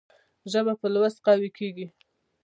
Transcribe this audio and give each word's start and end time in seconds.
ژبه 0.51 0.73
په 0.81 0.87
لوست 0.93 1.17
قوي 1.25 1.49
کېږي. 1.57 1.87